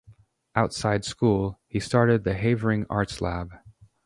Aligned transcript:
Outside 0.55 1.05
school, 1.05 1.59
he 1.67 1.79
started 1.79 2.23
the 2.23 2.33
Havering 2.33 2.87
Arts 2.89 3.21
Lab. 3.21 3.51